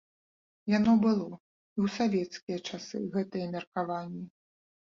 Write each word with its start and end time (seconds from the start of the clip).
Яно 0.77 0.95
было 1.03 1.27
і 1.75 1.79
ў 1.87 1.93
савецкія 1.97 2.57
часы 2.71 2.97
гэтае 3.17 3.45
меркаванне. 3.55 4.25